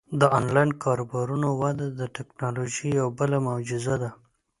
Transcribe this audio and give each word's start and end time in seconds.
د 0.19 0.21
آنلاین 0.39 0.69
کاروبارونو 0.83 1.47
وده 1.61 1.87
د 1.99 2.01
ټیکنالوژۍ 2.15 2.89
یوه 2.99 3.11
بله 3.19 3.37
معجزه 3.47 3.95
ده. 4.01 4.09